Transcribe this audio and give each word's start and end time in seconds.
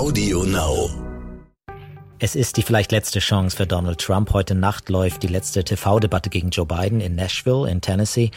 Audio 0.00 0.44
Now. 0.44 1.09
Es 2.22 2.34
ist 2.34 2.58
die 2.58 2.62
vielleicht 2.62 2.92
letzte 2.92 3.18
Chance 3.18 3.56
für 3.56 3.66
Donald 3.66 3.98
Trump. 3.98 4.34
Heute 4.34 4.54
Nacht 4.54 4.90
läuft 4.90 5.22
die 5.22 5.26
letzte 5.26 5.64
TV-Debatte 5.64 6.28
gegen 6.28 6.50
Joe 6.50 6.66
Biden 6.66 7.00
in 7.00 7.14
Nashville 7.14 7.66
in 7.66 7.80
Tennessee. 7.80 8.30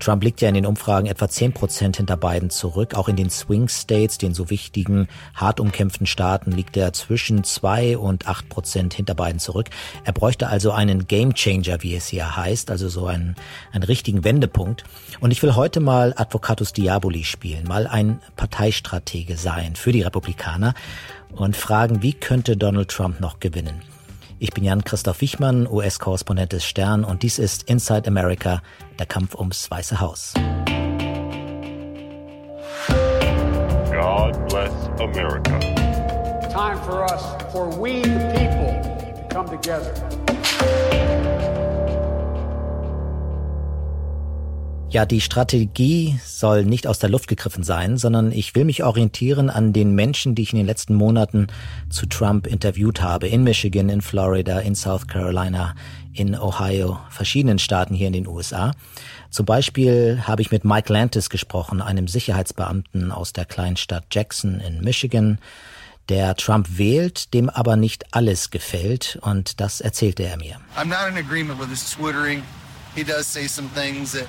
Trump 0.00 0.22
liegt 0.22 0.42
ja 0.42 0.48
in 0.48 0.54
den 0.54 0.66
Umfragen 0.66 1.06
etwa 1.06 1.30
10 1.30 1.54
Prozent 1.54 1.96
hinter 1.96 2.18
Biden 2.18 2.50
zurück. 2.50 2.94
Auch 2.94 3.08
in 3.08 3.16
den 3.16 3.30
Swing 3.30 3.68
States, 3.68 4.18
den 4.18 4.34
so 4.34 4.50
wichtigen, 4.50 5.08
hart 5.34 5.60
umkämpften 5.60 6.06
Staaten, 6.06 6.52
liegt 6.52 6.76
er 6.76 6.92
zwischen 6.92 7.42
2 7.42 7.96
und 7.96 8.28
8 8.28 8.50
Prozent 8.50 8.92
hinter 8.92 9.14
Biden 9.14 9.38
zurück. 9.38 9.70
Er 10.04 10.12
bräuchte 10.12 10.48
also 10.48 10.72
einen 10.72 11.06
Game 11.06 11.32
Changer, 11.32 11.82
wie 11.82 11.94
es 11.94 12.08
hier 12.08 12.36
heißt, 12.36 12.70
also 12.70 12.90
so 12.90 13.06
einen, 13.06 13.36
einen 13.72 13.84
richtigen 13.84 14.24
Wendepunkt. 14.24 14.84
Und 15.20 15.30
ich 15.30 15.42
will 15.42 15.54
heute 15.54 15.80
mal 15.80 16.12
Advocatus 16.18 16.74
Diaboli 16.74 17.24
spielen, 17.24 17.64
mal 17.66 17.86
ein 17.86 18.20
Parteistratege 18.36 19.38
sein 19.38 19.74
für 19.74 19.92
die 19.92 20.02
Republikaner 20.02 20.74
und 21.32 21.56
fragen, 21.56 22.02
wie 22.02 22.12
könnte 22.12 22.56
Donald 22.56 22.88
Trump 22.88 23.20
noch 23.20 23.40
gewinnen? 23.40 23.82
Ich 24.38 24.50
bin 24.50 24.64
Jan-Christoph 24.64 25.20
Wichmann, 25.20 25.68
US-Korrespondent 25.68 26.52
des 26.52 26.64
Stern 26.64 27.04
und 27.04 27.22
dies 27.22 27.38
ist 27.38 27.64
Inside 27.64 28.08
America, 28.08 28.62
der 28.98 29.06
Kampf 29.06 29.34
ums 29.34 29.70
Weiße 29.70 30.00
Haus. 30.00 30.34
God 33.92 34.48
bless 34.48 34.72
America. 34.98 35.60
Time 36.50 36.78
for 36.84 37.04
us, 37.04 37.22
for 37.52 37.68
we 37.80 38.02
the 38.02 38.18
people, 38.34 38.82
to 39.14 39.34
come 39.34 39.48
together. 39.48 39.94
Ja, 44.92 45.06
die 45.06 45.22
Strategie 45.22 46.20
soll 46.22 46.66
nicht 46.66 46.86
aus 46.86 46.98
der 46.98 47.08
Luft 47.08 47.26
gegriffen 47.26 47.64
sein, 47.64 47.96
sondern 47.96 48.30
ich 48.30 48.54
will 48.54 48.66
mich 48.66 48.84
orientieren 48.84 49.48
an 49.48 49.72
den 49.72 49.94
Menschen, 49.94 50.34
die 50.34 50.42
ich 50.42 50.52
in 50.52 50.58
den 50.58 50.66
letzten 50.66 50.94
Monaten 50.94 51.46
zu 51.88 52.04
Trump 52.04 52.46
interviewt 52.46 53.00
habe. 53.00 53.26
In 53.26 53.42
Michigan, 53.42 53.88
in 53.88 54.02
Florida, 54.02 54.58
in 54.58 54.74
South 54.74 55.06
Carolina, 55.06 55.74
in 56.12 56.38
Ohio, 56.38 56.98
verschiedenen 57.08 57.58
Staaten 57.58 57.94
hier 57.94 58.06
in 58.06 58.12
den 58.12 58.26
USA. 58.26 58.72
Zum 59.30 59.46
Beispiel 59.46 60.24
habe 60.26 60.42
ich 60.42 60.50
mit 60.50 60.66
Mike 60.66 60.92
Lantis 60.92 61.30
gesprochen, 61.30 61.80
einem 61.80 62.06
Sicherheitsbeamten 62.06 63.12
aus 63.12 63.32
der 63.32 63.46
Kleinstadt 63.46 64.04
Jackson 64.10 64.60
in 64.60 64.82
Michigan, 64.84 65.38
der 66.10 66.34
Trump 66.36 66.76
wählt, 66.76 67.32
dem 67.32 67.48
aber 67.48 67.76
nicht 67.76 68.14
alles 68.14 68.50
gefällt 68.50 69.18
und 69.22 69.58
das 69.58 69.80
erzählte 69.80 70.24
er 70.24 70.36
mir. 70.36 70.60
I'm 70.76 70.84
not 70.84 71.08
in 71.08 71.16
agreement 71.16 71.58
with 71.58 71.70
his 71.70 71.90
twittering. 71.90 72.42
He 72.94 73.02
does 73.02 73.24
say 73.24 73.46
some 73.46 73.70
things 73.74 74.12
that 74.12 74.26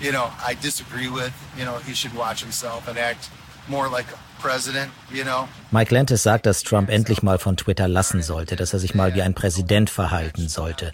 you 0.00 0.10
know, 0.10 0.30
I 0.46 0.54
disagree 0.54 1.08
with. 1.08 1.32
You 1.56 1.64
know, 1.64 1.78
he 1.86 1.94
should 1.94 2.16
watch 2.16 2.40
himself 2.42 2.88
and 2.88 2.98
act 2.98 3.30
more 3.68 3.88
like 3.88 4.06
a 4.12 4.42
president, 4.42 4.90
you 5.12 5.24
know. 5.24 5.48
Mike 5.70 5.94
Lantis 5.94 6.22
sagt, 6.22 6.46
dass 6.46 6.62
Trump 6.62 6.90
endlich 6.90 7.22
mal 7.22 7.38
von 7.38 7.56
Twitter 7.56 7.88
lassen 7.88 8.22
sollte, 8.22 8.56
dass 8.56 8.72
er 8.72 8.78
sich 8.78 8.94
mal 8.94 9.14
wie 9.14 9.22
ein 9.22 9.34
Präsident 9.34 9.90
verhalten 9.90 10.48
sollte. 10.48 10.92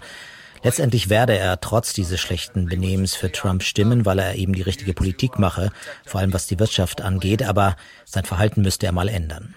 Letztendlich 0.63 1.09
werde 1.09 1.37
er 1.37 1.59
trotz 1.61 1.93
dieses 1.93 2.19
schlechten 2.19 2.65
Benehmens 2.67 3.15
für 3.15 3.31
Trump 3.31 3.63
stimmen, 3.63 4.05
weil 4.05 4.19
er 4.19 4.35
eben 4.35 4.53
die 4.53 4.63
richtige 4.63 4.93
Politik 4.93 5.39
mache, 5.39 5.71
vor 6.05 6.19
allem 6.19 6.33
was 6.33 6.47
die 6.47 6.59
Wirtschaft 6.59 7.01
angeht, 7.01 7.43
aber 7.43 7.75
sein 8.05 8.25
Verhalten 8.25 8.63
müsste 8.63 8.87
er 8.87 8.91
mal 8.91 9.07
ändern. 9.07 9.53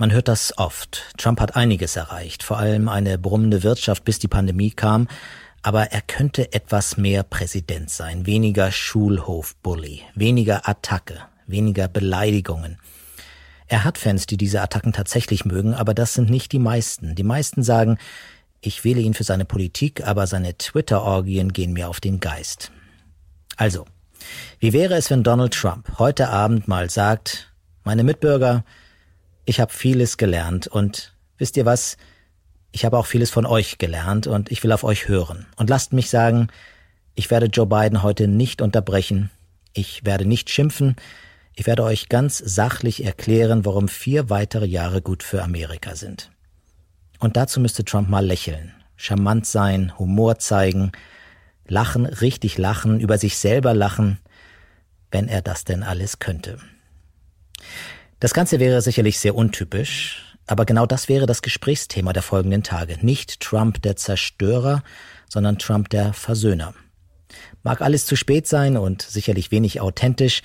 Man 0.00 0.12
hört 0.12 0.28
das 0.28 0.56
oft. 0.56 1.12
Trump 1.18 1.42
hat 1.42 1.56
einiges 1.56 1.94
erreicht, 1.94 2.42
vor 2.42 2.56
allem 2.56 2.88
eine 2.88 3.18
brummende 3.18 3.62
Wirtschaft, 3.62 4.02
bis 4.02 4.18
die 4.18 4.28
Pandemie 4.28 4.70
kam. 4.70 5.08
Aber 5.60 5.92
er 5.92 6.00
könnte 6.00 6.54
etwas 6.54 6.96
mehr 6.96 7.22
Präsident 7.22 7.90
sein, 7.90 8.24
weniger 8.24 8.72
Schulhofbully, 8.72 10.00
weniger 10.14 10.66
Attacke, 10.66 11.18
weniger 11.46 11.86
Beleidigungen. 11.86 12.78
Er 13.66 13.84
hat 13.84 13.98
Fans, 13.98 14.24
die 14.24 14.38
diese 14.38 14.62
Attacken 14.62 14.94
tatsächlich 14.94 15.44
mögen, 15.44 15.74
aber 15.74 15.92
das 15.92 16.14
sind 16.14 16.30
nicht 16.30 16.52
die 16.52 16.58
meisten. 16.58 17.14
Die 17.14 17.22
meisten 17.22 17.62
sagen, 17.62 17.98
ich 18.62 18.84
wähle 18.84 19.02
ihn 19.02 19.12
für 19.12 19.24
seine 19.24 19.44
Politik, 19.44 20.06
aber 20.06 20.26
seine 20.26 20.56
Twitter-Orgien 20.56 21.52
gehen 21.52 21.74
mir 21.74 21.90
auf 21.90 22.00
den 22.00 22.20
Geist. 22.20 22.72
Also, 23.58 23.84
wie 24.60 24.72
wäre 24.72 24.94
es, 24.94 25.10
wenn 25.10 25.24
Donald 25.24 25.52
Trump 25.52 25.98
heute 25.98 26.30
Abend 26.30 26.68
mal 26.68 26.88
sagt, 26.88 27.52
meine 27.84 28.02
Mitbürger, 28.02 28.64
ich 29.44 29.60
habe 29.60 29.72
vieles 29.72 30.16
gelernt 30.16 30.66
und 30.66 31.14
wisst 31.38 31.56
ihr 31.56 31.66
was? 31.66 31.96
Ich 32.72 32.84
habe 32.84 32.98
auch 32.98 33.06
vieles 33.06 33.30
von 33.30 33.46
euch 33.46 33.78
gelernt 33.78 34.26
und 34.26 34.50
ich 34.50 34.62
will 34.62 34.72
auf 34.72 34.84
euch 34.84 35.08
hören. 35.08 35.46
Und 35.56 35.70
lasst 35.70 35.92
mich 35.92 36.08
sagen, 36.08 36.48
ich 37.14 37.30
werde 37.30 37.46
Joe 37.46 37.66
Biden 37.66 38.02
heute 38.02 38.28
nicht 38.28 38.62
unterbrechen. 38.62 39.30
Ich 39.72 40.04
werde 40.04 40.24
nicht 40.24 40.50
schimpfen. 40.50 40.96
Ich 41.54 41.66
werde 41.66 41.84
euch 41.84 42.08
ganz 42.08 42.38
sachlich 42.38 43.04
erklären, 43.04 43.64
warum 43.64 43.88
vier 43.88 44.30
weitere 44.30 44.66
Jahre 44.66 45.02
gut 45.02 45.22
für 45.22 45.42
Amerika 45.42 45.96
sind. 45.96 46.30
Und 47.18 47.36
dazu 47.36 47.60
müsste 47.60 47.84
Trump 47.84 48.08
mal 48.08 48.24
lächeln, 48.24 48.72
charmant 48.96 49.46
sein, 49.46 49.98
Humor 49.98 50.38
zeigen, 50.38 50.92
lachen, 51.66 52.06
richtig 52.06 52.56
lachen, 52.56 53.00
über 53.00 53.18
sich 53.18 53.36
selber 53.36 53.74
lachen, 53.74 54.18
wenn 55.10 55.28
er 55.28 55.42
das 55.42 55.64
denn 55.64 55.82
alles 55.82 56.18
könnte. 56.18 56.58
Das 58.20 58.34
Ganze 58.34 58.60
wäre 58.60 58.82
sicherlich 58.82 59.18
sehr 59.18 59.34
untypisch, 59.34 60.36
aber 60.46 60.66
genau 60.66 60.84
das 60.84 61.08
wäre 61.08 61.24
das 61.24 61.40
Gesprächsthema 61.40 62.12
der 62.12 62.22
folgenden 62.22 62.62
Tage. 62.62 62.98
Nicht 63.00 63.40
Trump 63.40 63.80
der 63.80 63.96
Zerstörer, 63.96 64.82
sondern 65.26 65.58
Trump 65.58 65.88
der 65.88 66.12
Versöhner. 66.12 66.74
Mag 67.62 67.80
alles 67.80 68.04
zu 68.04 68.16
spät 68.16 68.46
sein 68.46 68.76
und 68.76 69.00
sicherlich 69.00 69.50
wenig 69.50 69.80
authentisch, 69.80 70.42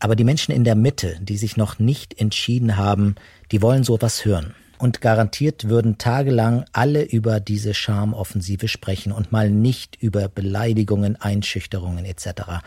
aber 0.00 0.16
die 0.16 0.24
Menschen 0.24 0.52
in 0.52 0.64
der 0.64 0.74
Mitte, 0.74 1.18
die 1.20 1.36
sich 1.36 1.58
noch 1.58 1.78
nicht 1.78 2.18
entschieden 2.18 2.78
haben, 2.78 3.16
die 3.52 3.60
wollen 3.60 3.84
sowas 3.84 4.24
hören. 4.24 4.54
Und 4.78 5.02
garantiert 5.02 5.68
würden 5.68 5.98
tagelang 5.98 6.64
alle 6.72 7.02
über 7.02 7.40
diese 7.40 7.74
Charmoffensive 7.74 8.68
sprechen 8.68 9.12
und 9.12 9.32
mal 9.32 9.50
nicht 9.50 9.96
über 10.00 10.28
Beleidigungen, 10.28 11.16
Einschüchterungen 11.16 12.06
etc. 12.06 12.62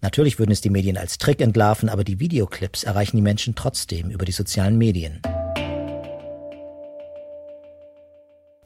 Natürlich 0.00 0.38
würden 0.38 0.52
es 0.52 0.60
die 0.60 0.70
Medien 0.70 0.96
als 0.96 1.18
Trick 1.18 1.40
entlarven, 1.40 1.88
aber 1.88 2.04
die 2.04 2.20
Videoclips 2.20 2.84
erreichen 2.84 3.16
die 3.16 3.22
Menschen 3.22 3.54
trotzdem 3.54 4.10
über 4.10 4.24
die 4.24 4.32
sozialen 4.32 4.78
Medien. 4.78 5.20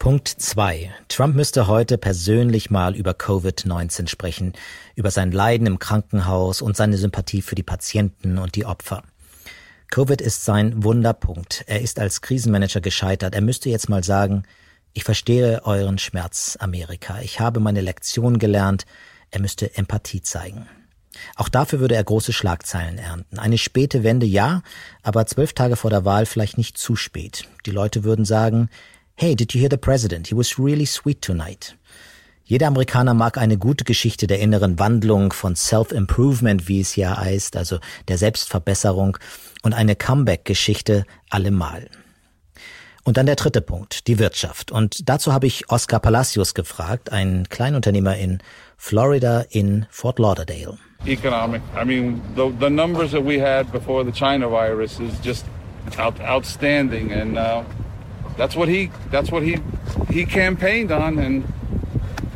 Punkt 0.00 0.28
2. 0.28 0.90
Trump 1.08 1.36
müsste 1.36 1.66
heute 1.66 1.98
persönlich 1.98 2.70
mal 2.70 2.96
über 2.96 3.12
Covid-19 3.12 4.08
sprechen, 4.08 4.54
über 4.94 5.10
sein 5.10 5.30
Leiden 5.30 5.66
im 5.66 5.78
Krankenhaus 5.78 6.62
und 6.62 6.74
seine 6.74 6.96
Sympathie 6.96 7.42
für 7.42 7.54
die 7.54 7.62
Patienten 7.62 8.38
und 8.38 8.56
die 8.56 8.64
Opfer. 8.64 9.02
Covid 9.90 10.22
ist 10.22 10.46
sein 10.46 10.84
Wunderpunkt. 10.84 11.64
Er 11.66 11.82
ist 11.82 11.98
als 11.98 12.22
Krisenmanager 12.22 12.80
gescheitert. 12.80 13.34
Er 13.34 13.42
müsste 13.42 13.68
jetzt 13.68 13.90
mal 13.90 14.02
sagen, 14.02 14.44
ich 14.94 15.04
verstehe 15.04 15.62
euren 15.64 15.98
Schmerz, 15.98 16.56
Amerika. 16.58 17.20
Ich 17.20 17.38
habe 17.38 17.60
meine 17.60 17.82
Lektion 17.82 18.38
gelernt. 18.38 18.86
Er 19.30 19.40
müsste 19.40 19.76
Empathie 19.76 20.22
zeigen. 20.22 20.66
Auch 21.36 21.48
dafür 21.48 21.80
würde 21.80 21.96
er 21.96 22.04
große 22.04 22.32
Schlagzeilen 22.32 22.98
ernten. 22.98 23.38
Eine 23.38 23.58
späte 23.58 24.04
Wende 24.04 24.26
ja, 24.26 24.62
aber 25.02 25.26
zwölf 25.26 25.52
Tage 25.52 25.76
vor 25.76 25.90
der 25.90 26.04
Wahl 26.04 26.26
vielleicht 26.26 26.58
nicht 26.58 26.78
zu 26.78 26.96
spät. 26.96 27.48
Die 27.66 27.72
Leute 27.72 28.04
würden 28.04 28.24
sagen, 28.24 28.68
Hey, 29.16 29.36
did 29.36 29.52
you 29.52 29.60
hear 29.60 29.68
the 29.70 29.76
president? 29.76 30.28
He 30.28 30.34
was 30.34 30.58
really 30.58 30.86
sweet 30.86 31.20
tonight. 31.20 31.76
Jeder 32.44 32.68
Amerikaner 32.68 33.14
mag 33.14 33.38
eine 33.38 33.58
gute 33.58 33.84
Geschichte 33.84 34.26
der 34.26 34.40
inneren 34.40 34.78
Wandlung, 34.78 35.32
von 35.32 35.54
Self-Improvement, 35.54 36.66
wie 36.68 36.80
es 36.80 36.96
ja 36.96 37.16
heißt, 37.16 37.56
also 37.56 37.78
der 38.08 38.18
Selbstverbesserung, 38.18 39.18
und 39.62 39.74
eine 39.74 39.94
Comeback-Geschichte 39.94 41.04
allemal. 41.28 41.90
Und 43.04 43.16
dann 43.16 43.26
der 43.26 43.36
dritte 43.36 43.60
Punkt, 43.60 44.06
die 44.06 44.18
Wirtschaft. 44.18 44.70
Und 44.70 45.08
dazu 45.08 45.32
habe 45.32 45.46
ich 45.46 45.70
Oscar 45.70 46.00
Palacios 46.00 46.54
gefragt, 46.54 47.12
ein 47.12 47.48
Kleinunternehmer 47.48 48.16
in 48.16 48.42
Florida 48.76 49.44
in 49.50 49.86
Fort 49.90 50.18
Lauderdale. 50.18 50.78
economic. 51.06 51.62
I 51.74 51.84
mean, 51.84 52.22
the, 52.34 52.50
the 52.50 52.70
numbers 52.70 53.12
that 53.12 53.24
we 53.24 53.38
had 53.38 53.70
before 53.72 54.04
the 54.04 54.12
China 54.12 54.48
virus 54.48 55.00
is 55.00 55.18
just 55.20 55.44
out, 55.98 56.20
outstanding, 56.20 57.12
and 57.12 57.38
uh, 57.38 57.62
that's 58.36 58.56
what 58.56 58.68
he 58.68 58.90
that's 59.10 59.30
what 59.30 59.42
he 59.42 59.58
he 60.10 60.24
campaigned 60.24 60.92
on. 60.92 61.18
And 61.18 61.44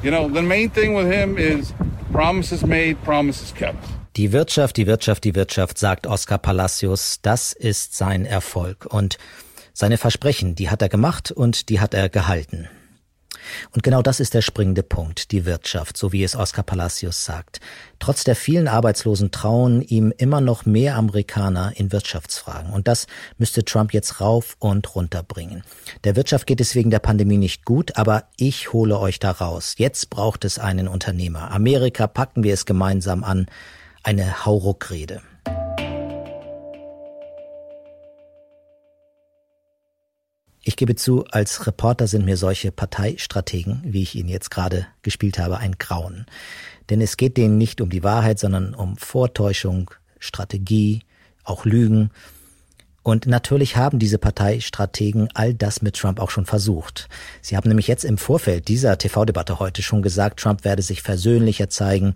you 0.02 0.10
know, 0.10 0.28
the 0.28 0.42
main 0.42 0.70
thing 0.70 0.94
with 0.94 1.10
him 1.10 1.36
is 1.36 1.72
promises 2.12 2.64
made, 2.64 2.96
promises 3.04 3.52
kept. 3.52 3.84
Die 4.16 4.32
Wirtschaft, 4.32 4.76
die 4.76 4.86
Wirtschaft, 4.86 5.24
die 5.24 5.34
Wirtschaft, 5.34 5.76
sagt 5.76 6.06
Oscar 6.06 6.38
Palacios, 6.38 7.18
das 7.22 7.52
ist 7.52 7.96
sein 7.96 8.26
Erfolg. 8.26 8.86
Und 8.88 9.18
seine 9.74 9.98
Versprechen, 9.98 10.54
die 10.54 10.70
hat 10.70 10.80
er 10.80 10.88
gemacht 10.88 11.30
und 11.30 11.68
die 11.68 11.80
hat 11.80 11.92
er 11.92 12.08
gehalten. 12.08 12.68
Und 13.72 13.82
genau 13.82 14.00
das 14.00 14.20
ist 14.20 14.32
der 14.32 14.40
springende 14.40 14.82
Punkt, 14.82 15.32
die 15.32 15.44
Wirtschaft, 15.44 15.96
so 15.96 16.12
wie 16.12 16.24
es 16.24 16.36
Oscar 16.36 16.62
Palacios 16.62 17.24
sagt. 17.24 17.60
Trotz 17.98 18.24
der 18.24 18.36
vielen 18.36 18.68
Arbeitslosen 18.68 19.30
trauen 19.30 19.82
ihm 19.82 20.12
immer 20.16 20.40
noch 20.40 20.64
mehr 20.64 20.96
Amerikaner 20.96 21.72
in 21.76 21.92
Wirtschaftsfragen. 21.92 22.72
Und 22.72 22.88
das 22.88 23.06
müsste 23.36 23.64
Trump 23.64 23.92
jetzt 23.92 24.20
rauf 24.20 24.56
und 24.60 24.94
runter 24.94 25.22
bringen. 25.22 25.62
Der 26.04 26.16
Wirtschaft 26.16 26.46
geht 26.46 26.60
es 26.60 26.74
wegen 26.74 26.90
der 26.90 27.00
Pandemie 27.00 27.36
nicht 27.36 27.64
gut, 27.64 27.96
aber 27.96 28.24
ich 28.36 28.72
hole 28.72 28.98
euch 28.98 29.18
da 29.18 29.32
raus. 29.32 29.74
Jetzt 29.76 30.10
braucht 30.10 30.44
es 30.44 30.58
einen 30.58 30.88
Unternehmer. 30.88 31.50
Amerika 31.50 32.06
packen 32.06 32.44
wir 32.44 32.54
es 32.54 32.66
gemeinsam 32.66 33.24
an. 33.24 33.46
Eine 34.02 34.44
Hauruckrede. 34.44 35.22
Ich 40.66 40.76
gebe 40.76 40.96
zu, 40.96 41.26
als 41.26 41.66
Reporter 41.66 42.06
sind 42.06 42.24
mir 42.24 42.38
solche 42.38 42.72
Parteistrategen, 42.72 43.82
wie 43.84 44.02
ich 44.02 44.14
ihn 44.14 44.28
jetzt 44.28 44.50
gerade 44.50 44.86
gespielt 45.02 45.38
habe, 45.38 45.58
ein 45.58 45.76
Grauen. 45.78 46.24
Denn 46.88 47.02
es 47.02 47.18
geht 47.18 47.36
denen 47.36 47.58
nicht 47.58 47.82
um 47.82 47.90
die 47.90 48.02
Wahrheit, 48.02 48.38
sondern 48.38 48.74
um 48.74 48.96
Vortäuschung, 48.96 49.90
Strategie, 50.18 51.02
auch 51.44 51.66
Lügen. 51.66 52.10
Und 53.02 53.26
natürlich 53.26 53.76
haben 53.76 53.98
diese 53.98 54.16
Parteistrategen 54.16 55.28
all 55.34 55.52
das 55.52 55.82
mit 55.82 55.96
Trump 55.96 56.18
auch 56.18 56.30
schon 56.30 56.46
versucht. 56.46 57.10
Sie 57.42 57.58
haben 57.58 57.68
nämlich 57.68 57.86
jetzt 57.86 58.04
im 58.06 58.16
Vorfeld 58.16 58.68
dieser 58.68 58.96
TV-Debatte 58.96 59.58
heute 59.58 59.82
schon 59.82 60.00
gesagt, 60.00 60.40
Trump 60.40 60.64
werde 60.64 60.80
sich 60.80 61.02
versöhnlicher 61.02 61.68
zeigen. 61.68 62.14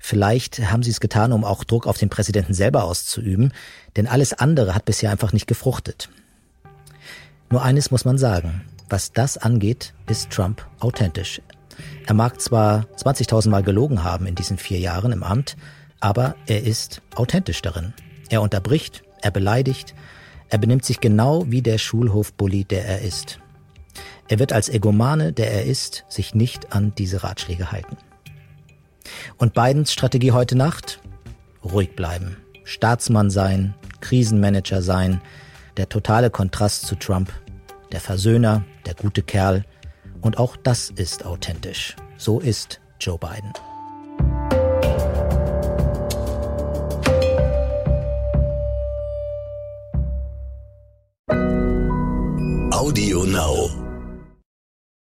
Vielleicht 0.00 0.70
haben 0.70 0.82
sie 0.82 0.90
es 0.90 1.00
getan, 1.00 1.32
um 1.34 1.44
auch 1.44 1.64
Druck 1.64 1.86
auf 1.86 1.98
den 1.98 2.08
Präsidenten 2.08 2.54
selber 2.54 2.84
auszuüben, 2.84 3.52
denn 3.96 4.06
alles 4.06 4.32
andere 4.32 4.74
hat 4.74 4.86
bisher 4.86 5.10
einfach 5.10 5.34
nicht 5.34 5.46
gefruchtet. 5.46 6.08
Nur 7.54 7.62
eines 7.62 7.92
muss 7.92 8.04
man 8.04 8.18
sagen, 8.18 8.62
was 8.88 9.12
das 9.12 9.38
angeht, 9.38 9.94
ist 10.08 10.28
Trump 10.30 10.66
authentisch. 10.80 11.40
Er 12.04 12.12
mag 12.12 12.40
zwar 12.40 12.88
20.000 12.96 13.48
Mal 13.48 13.62
gelogen 13.62 14.02
haben 14.02 14.26
in 14.26 14.34
diesen 14.34 14.58
vier 14.58 14.80
Jahren 14.80 15.12
im 15.12 15.22
Amt, 15.22 15.56
aber 16.00 16.34
er 16.48 16.64
ist 16.64 17.00
authentisch 17.14 17.62
darin. 17.62 17.94
Er 18.28 18.42
unterbricht, 18.42 19.04
er 19.22 19.30
beleidigt, 19.30 19.94
er 20.48 20.58
benimmt 20.58 20.84
sich 20.84 20.98
genau 20.98 21.44
wie 21.48 21.62
der 21.62 21.78
Schulhofbully, 21.78 22.64
der 22.64 22.86
er 22.86 23.02
ist. 23.02 23.38
Er 24.26 24.40
wird 24.40 24.52
als 24.52 24.68
Egomane, 24.68 25.32
der 25.32 25.52
er 25.52 25.64
ist, 25.64 26.04
sich 26.08 26.34
nicht 26.34 26.72
an 26.72 26.92
diese 26.98 27.22
Ratschläge 27.22 27.70
halten. 27.70 27.96
Und 29.36 29.54
Bidens 29.54 29.92
Strategie 29.92 30.32
heute 30.32 30.56
Nacht? 30.56 31.00
Ruhig 31.62 31.94
bleiben. 31.94 32.36
Staatsmann 32.64 33.30
sein, 33.30 33.74
Krisenmanager 34.00 34.82
sein, 34.82 35.20
der 35.76 35.88
totale 35.88 36.30
Kontrast 36.30 36.86
zu 36.86 36.96
Trump, 36.96 37.32
der 37.94 38.00
Versöhner, 38.00 38.64
der 38.86 38.94
gute 38.94 39.22
Kerl. 39.22 39.64
Und 40.20 40.36
auch 40.36 40.56
das 40.56 40.90
ist 40.90 41.24
authentisch. 41.24 41.94
So 42.16 42.40
ist 42.40 42.80
Joe 43.00 43.18
Biden. 43.18 43.52
Audio 52.72 53.24
Now. 53.24 53.83